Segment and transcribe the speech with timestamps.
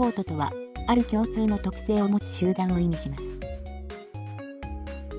[0.00, 0.50] ホートとは、
[0.86, 3.38] ある共通の特性を持つ集団を意味します。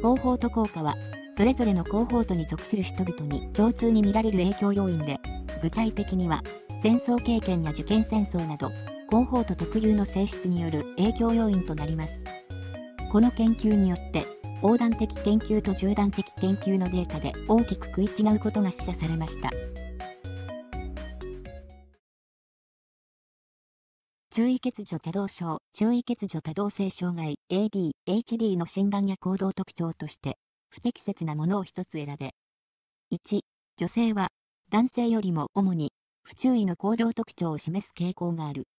[0.01, 0.95] コーホート効果は、
[1.37, 5.19] それぞれのコーホートに属する人々に共通に見られる影響要因で、
[5.61, 6.43] 具体的には、
[6.81, 8.71] 戦争経験や受験戦争など、
[9.11, 12.23] コーホート特有の性質による影響要因となります。
[13.11, 14.25] この研究によって、
[14.63, 19.51] 横断的研究と縦断的研究のデータで大きく食い違うことが示唆されました。
[24.33, 30.37] 注意欠如多動症、注意欠如多動性障害 AD、HD の診断や行動特徴として、
[30.69, 32.33] 不適切なものを一つ選べ。
[33.11, 33.41] 1、
[33.75, 34.29] 女性は、
[34.69, 35.91] 男性よりも主に、
[36.23, 38.69] 不注意の行動特徴を示す傾向がある。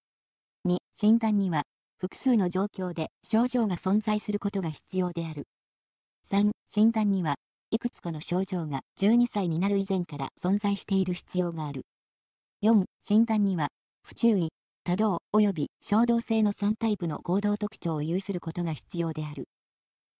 [0.64, 1.64] 2、診断には、
[1.98, 5.44] 複数の状況で症状が存在することが必要である。
[6.30, 7.34] 3、診断には、
[7.70, 11.84] いくつかの症状が12歳になる以前から存在している必要がある。
[12.62, 13.68] 4、診断には、
[14.02, 14.48] 不注意、
[14.84, 19.48] 多動及び衝動性の3タイプの行動特徴を有することが必要である。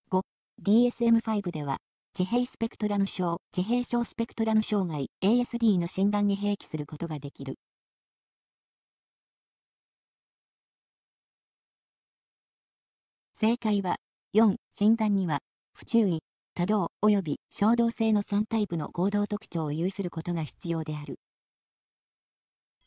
[0.09, 0.23] 5、
[0.63, 1.79] DSM-5 では、
[2.17, 7.57] 自閉スペクトラム症、自閉症スペクトラム障害 ASD の診断に併記することができる。
[13.35, 13.97] 正解は、
[14.33, 15.41] 4、診断には、
[15.75, 16.21] 不注意、
[16.55, 21.19] 多動及び衝動性の3タイプの行動特徴を有することが必要である。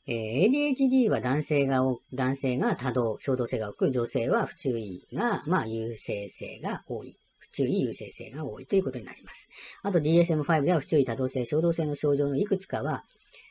[0.08, 1.82] えー、ADHD は男性が、
[2.14, 7.18] 男性が多動、衝動性が多く、女性は不注意が、まあ、優勢性が多い。
[7.40, 9.50] 不注意、優勢性が多いということになります。
[9.82, 13.04] あと DSM-5 では不注意、多動性、衝動性の症状のいくつかは、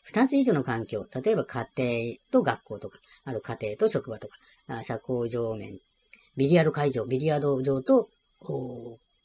[0.05, 5.79] 二つ以上の環境、例えば家庭と学校とか、あと家庭と職場とか、社交上面、
[6.37, 8.11] ビリヤード会場、ビリヤード場と、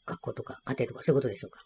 [0.06, 1.60] 学校とか家庭とかそういうことでしょうか。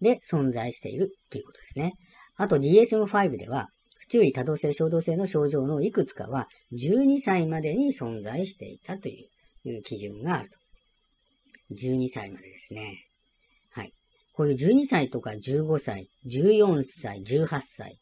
[0.00, 1.94] で、存在しているということですね。
[2.36, 3.68] あと DSM-5 では、
[4.08, 9.28] 不注意多動性、衝動性の症状のいくつかは12歳までに存在していたとい
[9.64, 10.58] う基準があると。
[11.74, 13.08] 12歳までですね。
[13.72, 13.92] はい。
[14.32, 17.98] こういう12歳とか15歳、14歳、18歳。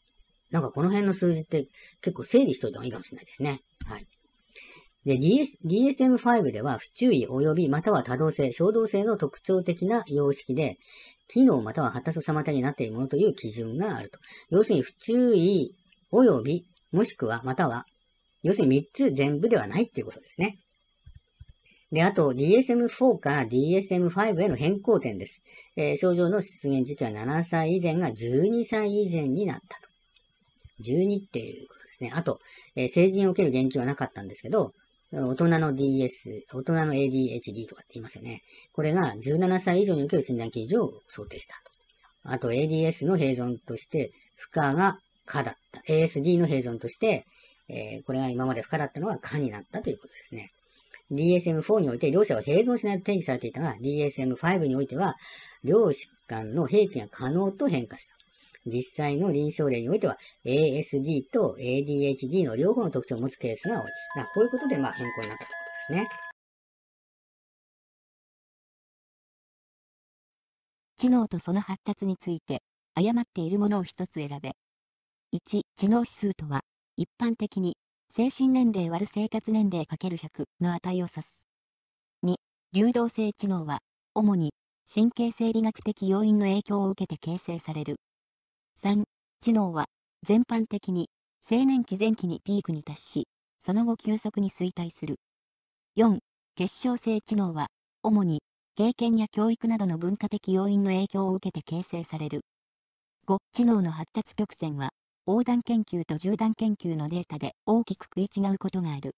[0.51, 1.69] なんかこの辺の数字って
[2.03, 3.61] 結構整理しといた方がいいかもしれないですね。
[3.87, 4.07] はい。
[5.07, 10.77] で、DS、DSM-5 では不注意及びまたは多動性、衝動性の特徴的な様式で、
[11.29, 14.19] 機能または発達を妨げになっているものという基準があると。
[14.51, 15.75] 要するに不注意
[16.23, 17.87] 及び、もしくは、または、
[18.43, 20.59] 要するに3つ全部ではないっていうことですね。
[21.91, 25.43] で、あと DSM-4 から DSM-5 への変更点です。
[25.77, 29.89] えー、症状の出現時期は7歳以前が12歳以前になったと。
[30.83, 32.13] 12っていうことですね。
[32.15, 32.41] あと、
[32.75, 34.73] えー、成人を受ける言及はなかったんですけど、
[35.13, 38.43] 大人の DS、大人の ADHD とかって言いますよね。
[38.73, 41.71] これが17歳以上に受ける診断基準を想定したと。
[42.25, 45.81] あと ADS の併存として、負荷が可だった。
[45.89, 47.27] ASD の併存として、
[47.69, 50.53] えー、これが今まで不可だったのが可になったということですね。
[51.11, 55.17] DSM-4 において両者は併存しないと定義されていたが、DSM-5 においては、
[55.63, 58.15] 両疾患の併記が可能と変化した。
[58.67, 63.91] 実際の臨床例においては、ASD と ADHD の両方の特徴を持つケースが多い。
[64.17, 66.09] だこういうことで、まあ、変更になったということですね。
[70.97, 72.63] 知能とその発達について、
[72.95, 74.57] 誤っているものを一つ選べ。
[75.35, 76.61] 1、知能指数とは、
[76.97, 77.77] 一般的に、
[78.09, 81.45] 精神年齢割る生活年齢 ×100 の値を指す。
[82.23, 82.37] 2、
[82.73, 83.81] 流動性知能は、
[84.15, 84.53] 主に、
[84.89, 87.97] 神経生理学的要因の影響を受けて形成される。
[88.77, 89.03] 3、
[89.41, 89.87] 知能は、
[90.23, 91.11] 全般的に、
[91.51, 93.29] 青年期前期にピークに達し、
[93.59, 95.17] その後急速に衰退する。
[95.97, 96.21] 4、
[96.55, 97.67] 結晶性知能は、
[98.05, 98.41] 主に、
[98.77, 102.43] 経験や教育などの文化的要因の影響を受けて形成される。
[103.27, 104.91] 5、知能の発達曲線は、
[105.27, 109.17] 横断研究と縦断研究のデータで大きく食い違うことがある。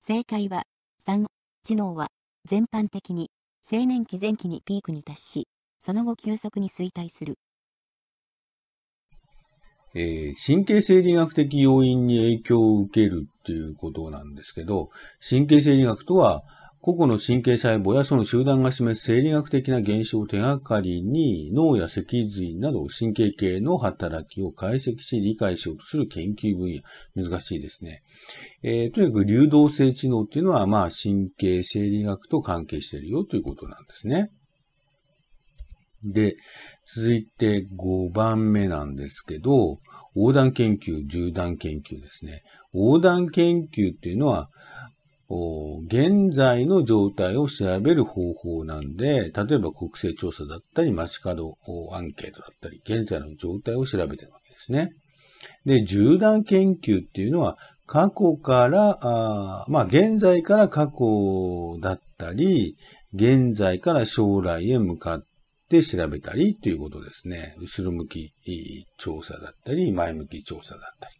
[0.00, 0.64] 正解は、
[1.06, 1.26] 3、
[1.62, 2.08] 知能は、
[2.46, 3.30] 全般的に、
[3.70, 5.48] 青年期前期にピークに達し、
[5.78, 7.38] その後急速に衰退する。
[9.94, 14.90] えー、神経生理学的要因に影響を受けるっていうことなんですけど、
[15.26, 16.42] 神経生理学とは、
[16.84, 26.82] 個々の神経細胞やその集団が示す生理学的な現象を手がかりに脳や脊髄など神経系の働きを解析し理解しようとする研究分野。
[27.30, 28.02] 難しいですね。
[28.62, 34.30] えー、とにかく流動性知能っていうのはまあ神経生理学と関係しているよということなんですね。
[36.04, 36.36] で、
[36.86, 39.78] 続いて5番目なんですけど、
[40.14, 42.42] 横断研究、縦断研究ですね。
[42.74, 44.50] 横断研究っていうのは、
[45.28, 51.56] 現在の状態を調べる方法なんで、例えば国勢調査だったり、街角
[51.92, 54.92] アンケートだったり、現在の状態を調べてるわけですね。
[55.64, 57.56] で、縦断研究っていうのは、
[57.86, 62.76] 過去から、あまあ、現在から過去だったり、
[63.14, 65.24] 現在から将来へ向かっ
[65.68, 67.54] て調べたりということですね。
[67.58, 68.32] 後ろ向き
[68.98, 71.14] 調査だったり、前向き調査だったり。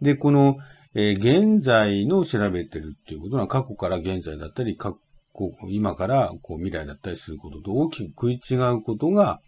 [0.00, 0.56] で、この、
[0.96, 4.94] えー、現在の調べてるっていうことは過去から現在だったり、過
[5.36, 9.40] 去、今からこう未来だったりすることと大きく食い違うことが、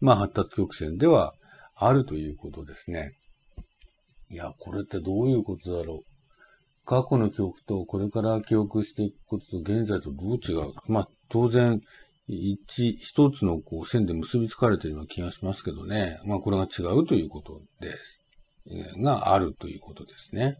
[0.00, 1.34] まあ発達曲線では
[1.76, 3.12] あるということですね。
[4.30, 6.14] いや、これってどういうことだろう。
[6.84, 11.80] 過去の記憶とこれから記憶していくことと現在とどう違うまあ、当然、
[12.26, 16.20] 一、一つのこう線で結びつかれてるような気がしますけどね。
[16.24, 18.23] まあ、これが違うということです。
[18.98, 20.56] があるということですね。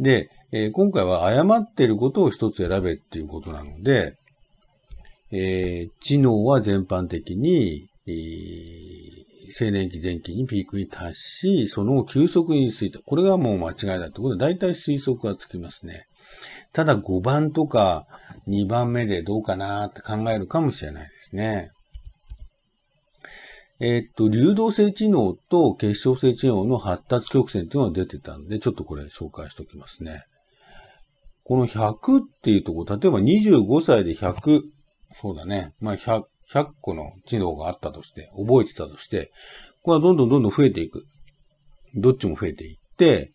[0.00, 4.16] で、え、今回は誤っていることを一つ選べっていうことなので、
[5.30, 13.02] えー、知能は全般的に、えー青年期前期にピークに達し、その急速に推移。
[13.04, 16.06] これがもう間違いだってことで、大体推測がつきますね。
[16.72, 18.06] ただ5番とか
[18.46, 21.70] 2番目でどうかなって考えるかもしれないですね。
[23.80, 30.24] え、っと、流動性知能と結晶性知能の発達曲線っていうのが出てたんで、ちょっとこれ紹介しておきますね。
[31.44, 34.62] この100っていうところ、例えば25歳で100、
[35.14, 35.72] そうだね。
[35.80, 39.30] まあ100、100個の知能があったとして、覚えてたとして、
[39.82, 41.04] これはどんどんどんどん増えていく。
[41.94, 43.32] どっちも増えていって、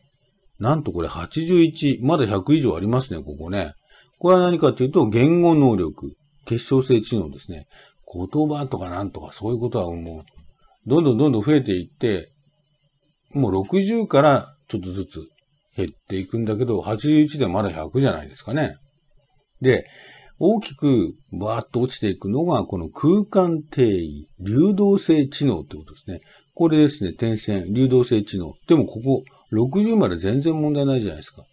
[0.60, 3.74] なんとこれ81、まだ100以上ありますね、ここね。
[4.20, 6.16] これは何かというと、言語能力、
[6.46, 7.68] 結晶性知能ですね。
[8.12, 12.32] 言葉とかなんとかそういうことはもう、どんどんどんどん増えていって、
[13.32, 15.28] もう60からちょっとずつ
[15.76, 18.76] 減っていくんだけど、81でまだ100じゃないですかね。
[19.62, 19.86] で、
[20.40, 26.22] 大きくバーッと落ちていくのが、この空間定義、流動性知能ってことですね。
[26.54, 28.54] これですね、点線、流動性知能。
[28.68, 31.44] でもここ、60まで全然問題ないじゃないですか。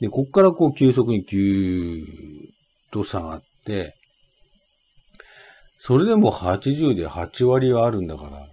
[0.00, 2.06] で、こっからこう急速にギューッ
[2.92, 3.94] と下がって、
[5.82, 8.46] それでも80で8割はあるんだから、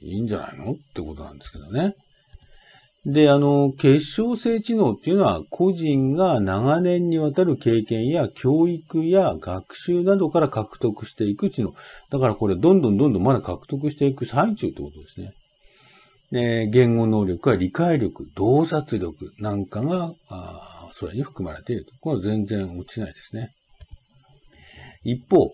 [0.00, 0.72] いいんじゃないの？
[0.72, 1.94] ってことなんですけどね。
[3.04, 11.74] で、あの、結晶性知能っていうのは、個人が長年にわたる経験や教育や学習などから獲得していく知能。
[12.10, 15.34] だからこれ、どんどんどんどんまだ獲得していく最中ってことですね。
[16.30, 21.92] で、言語能力や理解力、洞察力なんかが、あそれに含まれていると。
[22.00, 23.50] これは全然落ちないですね。
[25.04, 25.52] 一方、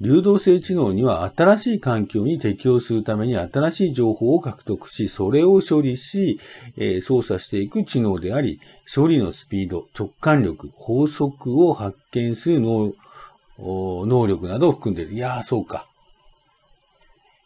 [0.00, 6.38] 流動性知能には新しい環境に適応するために新しい情報を獲得し、それを処理し、
[6.76, 8.60] え、操作していく知能であり、
[8.94, 12.92] 処理のスピード、直感力、法則を発見する能
[14.26, 15.14] 力などを含んでいる。
[15.14, 15.88] いやー、そうか。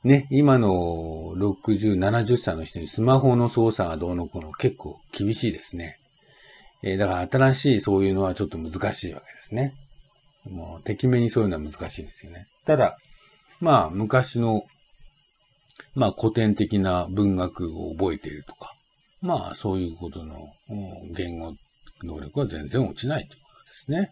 [0.02, 5.98] ね、今の60、70歳の人にスマホの操作がどうのこうの結構厳しいですね。
[6.82, 9.74] え、だから新しいそういうのはちょっと難しいわけですね。
[10.44, 12.46] もう、敵目にそういうのは難しいですよね。
[12.66, 12.96] ただ、
[13.60, 14.62] まあ、昔の、
[15.94, 18.74] まあ、古典的な文学を覚えているとか、
[19.20, 20.48] まあ、そういうことの
[21.14, 21.54] 言語
[22.02, 24.10] 能力は全然落ちないということですね。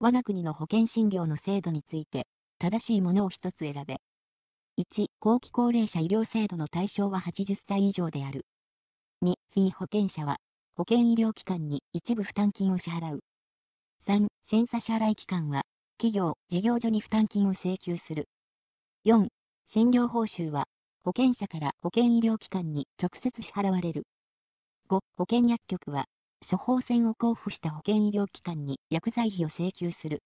[0.00, 2.26] 我が国の保険診療の制度について、
[2.58, 4.00] 正しいものを一つ選べ。
[4.76, 8.44] 1、後期高齢者医療制度の対象は80歳以上である。
[9.24, 10.36] 2、被保険者は、
[10.76, 13.20] 保険医療機関に一部負担金を支払う。
[14.06, 15.62] 3、審査支払い機関は、
[15.96, 18.28] 企業、事業所に負担金を請求する。
[19.06, 19.28] 4、
[19.64, 20.66] 診療報酬は、
[21.04, 24.06] 保険者から保険医療機関に直接支払われる。
[24.90, 26.04] 5、保険薬局は、
[26.46, 30.22] 処方箋を交付した保険医療機関に薬剤費を請求する。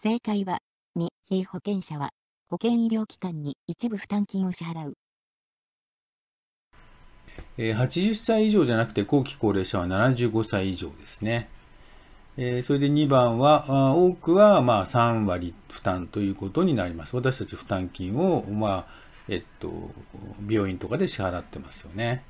[0.00, 0.58] 正解は、
[0.96, 2.10] 2、被保険者は、
[2.52, 4.98] 保険医療機関に一部負担金を支払う。
[7.56, 11.48] 80歳以上じゃなくて後期高齢者は75歳以上ですね。
[12.36, 17.16] え、それで2番は、多くはまあ3割負担ということになります。
[17.16, 18.86] 私たち負担金を、まあ、
[19.28, 19.90] えっと、
[20.46, 22.22] 病院とかで支払ってますよね。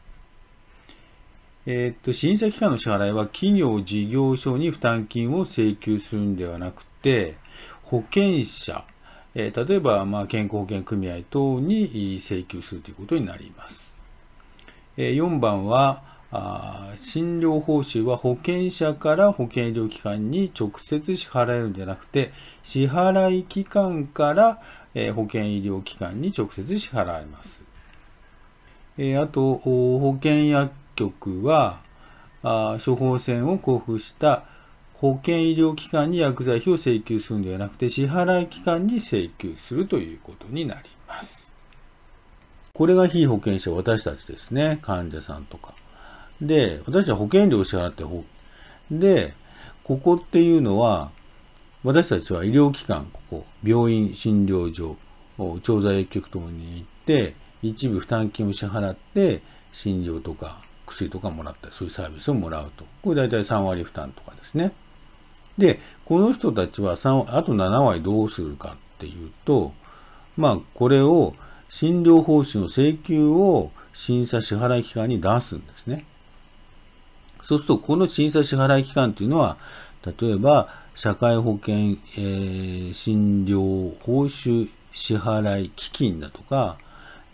[1.66, 7.34] えっと、審査機関の支払いは企業事業所に負担金を請求するんではなくて、
[7.82, 8.84] 保険者、
[9.34, 13.98] え、例えば、ま、健康保険組合等に請求するということになります。
[14.96, 16.02] え、4番は
[16.34, 24.62] あ、診療報酬は保険者から保険医療機関に直接支払えるんじゃなくて、支払い機関から、
[24.94, 27.64] え、保険医療機関に直接支払われます。
[28.96, 31.80] え、あと、保険薬局は、
[32.42, 34.44] あ処方箋を交付した
[35.02, 41.52] 保険医療機関に薬剤費を請求するのではなくて、支払い機関に請求するということになります。
[42.72, 44.78] これが被保険者、私たちですね。
[44.80, 45.74] 患者さんとか。
[46.40, 48.04] で、私は保険料を支払って、
[48.92, 49.34] で、
[49.82, 51.10] ここっていうのは、
[51.82, 54.96] 私たちは医療機関、ここ、病院、診療所、
[55.62, 59.42] 調剤薬局等に行って、一部負担金を支払って、
[59.72, 62.84] 診療とか薬とかもらったり、そういうサービスをもらうと。
[63.02, 64.72] これ大体3割負担とかですね。
[65.58, 69.72] で、この人たちは3、あと7割どうするかっていうと、
[70.36, 71.34] まあ、これを
[71.68, 76.06] 診療報酬の請求を審査支払い機関に出すんですね。
[77.42, 79.58] そうすると、この審査支払い機関というのは、
[80.04, 86.76] 例えば、社会保険、えー、診療報酬支払い基金だとか、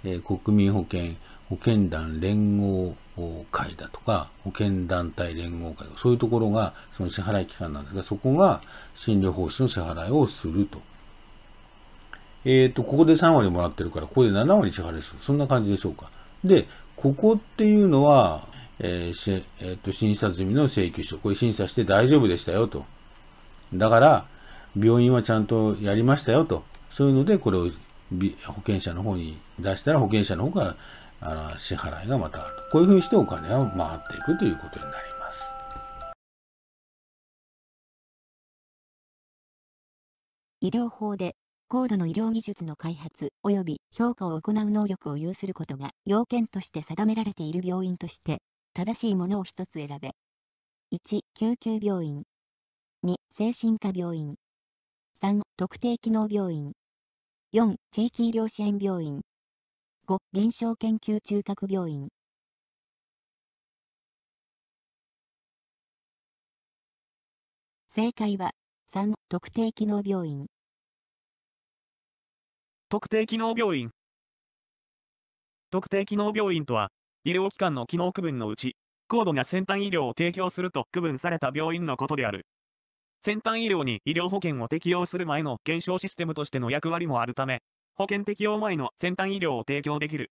[0.05, 1.15] えー、国民保険
[1.49, 2.95] 保険団連合
[3.51, 8.61] 会だとか、保険団体連合会とか、そういうところがその支払い機関なんですが、そこが
[8.95, 10.81] 診療報酬の支払いをすると。
[12.45, 15.23] えっ、ー、と、ここで3割もらってるから、ここで7割支払いする。
[15.23, 16.11] そんな感じでしょうか。
[16.45, 18.47] で、ここっていうのは、
[18.79, 21.19] えーえーと、審査済みの請求書。
[21.19, 22.85] これ審査して大丈夫でしたよと。
[23.75, 24.27] だから、
[24.79, 26.63] 病院はちゃんとやりましたよと。
[26.91, 27.71] そういうので、これを
[28.47, 30.77] 保険者の方に出したら、保険者の方が
[31.21, 32.63] あの支払いがまたあると。
[32.71, 35.45] こういうふうにしてお金が回っていくということになります。
[40.61, 41.37] 医療法で
[41.69, 48.39] 高度の医療技術の開発及び評価を行う能力を有することが要件として定められている病院として
[48.73, 50.13] 正しいものを一つ選べ。
[50.93, 52.23] 1、救急病院。
[53.05, 54.37] 2、精神科病院。
[55.21, 56.73] 3、特定機能病院。
[57.53, 59.21] 4、地域医療支援病院。
[60.09, 62.09] 5、臨床研究中核病院。
[67.89, 68.53] 正解は、
[68.91, 70.47] 3、特定機能病院。
[72.89, 73.91] 特定機能病院。
[75.71, 76.89] 特定機能病院とは、
[77.25, 78.77] 医療機関の機能区分のうち、
[79.09, 82.47] 高度な先端医療を提供すると区分された病院のことである。
[83.21, 87.61] 先端医療に医療保険を適用する前の検証システムとしての役割もあるため、
[87.99, 90.31] 保険適用前の先端医療を提供できる。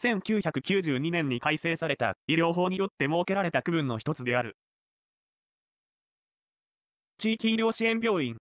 [0.00, 4.56] 1992年に改正された医療法によって設けられた区分の一つである。
[7.18, 8.36] 地域医療支援病院。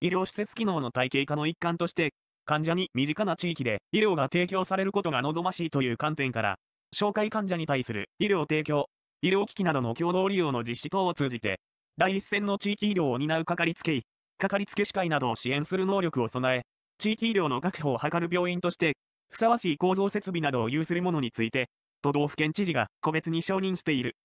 [0.00, 6.56] 医療施設機能の体系化の一環として、患者に身近な地域で医療が提供されることが望ましいという観点から、
[6.94, 8.86] 紹介患者に対する医療提供、
[9.22, 11.60] 医療機器などの共同利用の実施等を通じて、
[11.96, 14.02] 第一線の地域医療を担うかかりつけ医、
[14.40, 16.62] かかりつけ司会などを支援する能力を備え、
[16.98, 18.96] 地域医療の確保を図る病院として、
[19.28, 21.68] ふさわしい構造設備などを有する者について、
[22.02, 24.16] 都道府県知事が個別に承認している。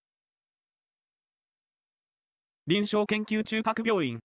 [2.66, 4.20] 臨床研究中核病院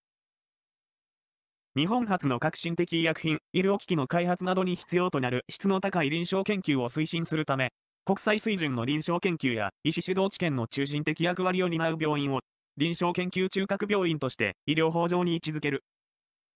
[1.76, 7.72] 日本初の革新的医薬品、医療機器の開発などに必要となる質の高い臨床研究を推進するため、
[8.04, 12.40] 国際水準の臨床研究や医師主導治験の中心的役割を担う病院を、
[12.80, 15.84] 臨床研究中核病院として医療法上に位置づける。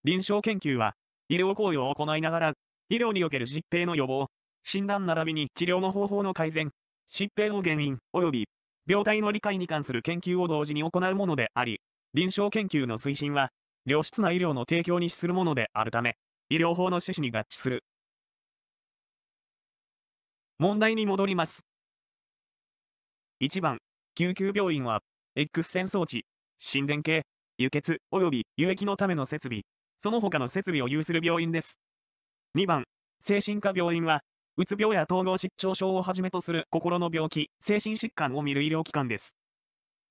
[0.04, 0.95] 臨床研究は、
[1.28, 2.52] 医療行為を行いながら、
[2.88, 4.28] 医療における疾病の予防、
[4.62, 6.71] 診断並びに治療の方法の改善、
[7.12, 8.49] 疾病の原因及び
[8.88, 11.83] 病態の理解に関する研究を同時に行うものであり、
[12.14, 13.50] 臨床研究の推進は、
[13.85, 16.16] 良質な医療の提供に資するものであるため、
[16.49, 17.85] 医療法の趣旨に合致する。
[20.59, 21.66] 問題に戻ります。
[23.43, 23.76] 1番、
[24.14, 25.02] 救急病院は、
[25.37, 26.26] X 線装置、
[26.61, 27.25] 心電計、
[27.59, 29.62] 輸血及び輸液のための設備、
[29.99, 31.81] その他の設備を有する病院です。
[32.57, 32.85] 2番、
[33.21, 34.21] 精神科病院は、
[34.57, 39.35] うつ病や統合失調症をはじめとする心の病気、精神疾患を見る医療機関です。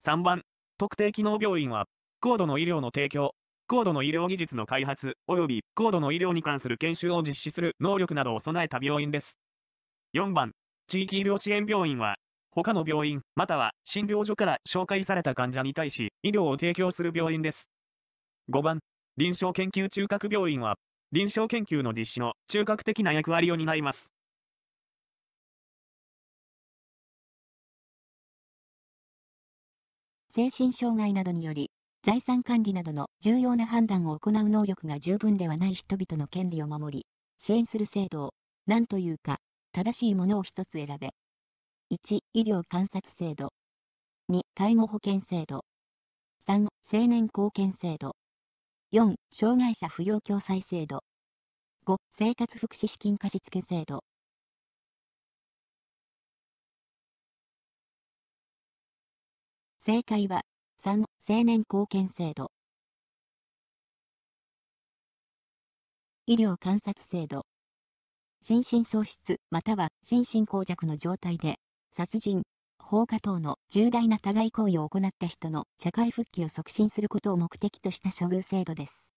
[0.06, 0.42] 3番、
[0.78, 1.86] 特定機能病院は、
[2.20, 3.34] 高度の医療の提供、
[3.68, 9.40] 高度の医療技術の開発、及び高度の医療に関する研修を実施する能力などを備えた病院です。
[10.14, 10.52] 4番、
[10.88, 12.18] 地域医療支援病院は、
[12.56, 17.68] 他の病院、または診療所から紹介された患者に対し、医療を提供する病院です。
[18.52, 18.80] 5番、
[19.18, 20.76] 臨床研究中核病院は、
[21.12, 24.14] 臨床研究の実施の中核的な役割を担います。
[30.30, 31.72] 精神障害などにより、
[32.04, 37.06] 財産管理などの重要な判断を行う能力が十分ではない人々の権利を守り、
[37.40, 38.34] 支援する制度を、
[38.68, 39.38] 何というか、
[39.72, 41.14] 正しいものを一つ選べ。
[41.94, 43.54] 1、医療観察制度。
[44.28, 45.64] 2、介護保険制度。
[46.48, 48.16] 3、青年貢献制度。
[48.92, 51.04] 4、障害者扶養共済制度。
[51.86, 54.04] 5、生活福祉資金貸付制度。
[59.84, 60.42] 正解は、
[60.82, 62.50] 3、青年貢献制度。
[66.26, 67.46] 医療観察制度。
[68.42, 71.60] 心神喪失または心神耗弱の状態で、
[71.96, 72.42] 殺人、
[72.80, 79.14] 放火等の重大な加害行為を行った人の社会復帰を促進することを目的とした処遇制度です。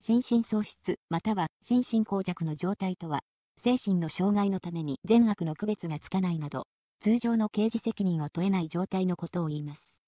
[0.00, 3.20] 心神喪失または心神耗弱の状態とは、
[3.58, 6.66] 精神の障害のために善悪の区別がつかないなど、
[7.00, 10.00] 通常の刑事責任を問えない状態のことを言います。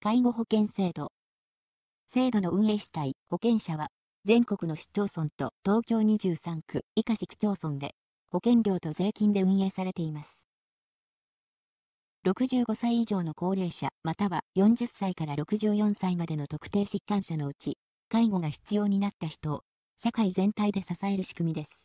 [0.00, 1.12] 介護保険制度
[2.06, 3.90] 制度の運営主体、保険者は、
[4.24, 7.94] 全国の市町村と東京23区以下市区町村で、
[8.30, 10.44] 保険料と税金で運営されています。
[12.26, 17.78] 65歳以上の高齢者、または40歳から64歳までの特定疾患者のうち、
[18.10, 19.62] 介護が必要になった人を、
[19.96, 21.84] 社会全体で支える仕組みです。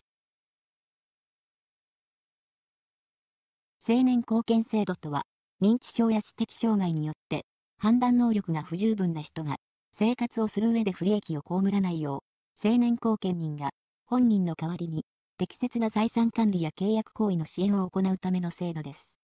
[3.88, 5.24] 青年貢献制度とは、
[5.62, 7.46] 認知症や知的障害によって、
[7.78, 9.58] 判断能力が不十分な人が
[9.96, 12.24] 生活をする上で不利益を被らないよ
[12.64, 13.70] う、青年後見人が
[14.06, 15.06] 本人の代わりに
[15.38, 19.16] 適切な財産管理や契約行為の支援を行うための制度です。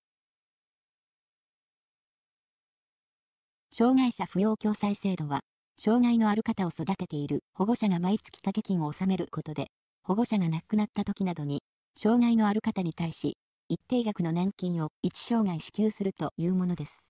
[3.72, 5.42] 障害者扶養共済制度は、
[5.80, 9.72] 障害のある方を育てている保護者が毎月掛け金を納めることで、
[10.04, 11.64] 保護者が亡くなった時などに、
[11.98, 13.38] 障害のある方に対し、
[13.70, 17.09] 一定額の年金を一生涯支給するというものです。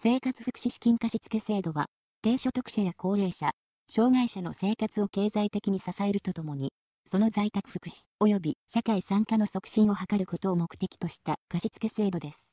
[0.00, 1.86] 生活福祉資金貸付制度は、
[2.22, 3.50] 低所得者や高齢者、
[3.90, 6.72] 障害者の生活を経済的に支えるとともに、
[7.04, 12.48] その在宅福祉及び社会参加の促進を図ることを目的とした貸付制度です。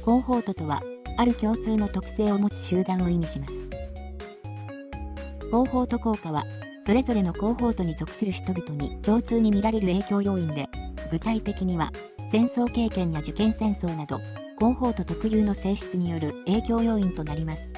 [0.00, 0.80] 広報ととは、
[1.18, 3.57] ある共通の特性を持つ集団を意味します。
[5.48, 6.44] 広報と効果は、
[6.86, 10.68] それぞれの広報とに属する人々に共通に見られる影響要因で、
[11.10, 11.92] 具体的には、
[12.30, 14.18] 戦争経験や受験戦争など、
[14.58, 17.72] 広報と特有の性質による影響要因となります。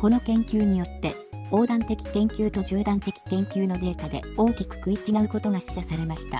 [0.00, 1.14] この研究によって、
[1.50, 6.38] 横断的研究と縦断的研究のデータで大きく食い違うことが示唆されました。